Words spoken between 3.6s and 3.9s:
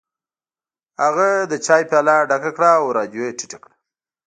کړه